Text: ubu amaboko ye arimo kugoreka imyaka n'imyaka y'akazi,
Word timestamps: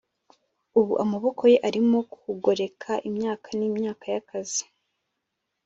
ubu 0.79 0.93
amaboko 1.03 1.41
ye 1.51 1.57
arimo 1.67 1.99
kugoreka 2.13 2.91
imyaka 3.09 3.47
n'imyaka 3.57 4.05
y'akazi, 4.13 4.63